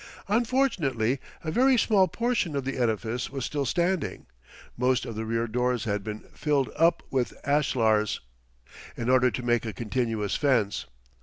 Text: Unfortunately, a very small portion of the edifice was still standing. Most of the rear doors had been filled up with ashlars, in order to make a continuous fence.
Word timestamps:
Unfortunately, 0.27 1.19
a 1.43 1.51
very 1.51 1.77
small 1.77 2.07
portion 2.07 2.55
of 2.55 2.65
the 2.65 2.75
edifice 2.79 3.29
was 3.29 3.45
still 3.45 3.67
standing. 3.67 4.25
Most 4.75 5.05
of 5.05 5.13
the 5.13 5.25
rear 5.25 5.45
doors 5.45 5.83
had 5.83 6.03
been 6.03 6.21
filled 6.33 6.71
up 6.75 7.03
with 7.11 7.35
ashlars, 7.45 8.19
in 8.97 9.11
order 9.11 9.29
to 9.29 9.43
make 9.43 9.63
a 9.63 9.73
continuous 9.73 10.35
fence. 10.35 10.87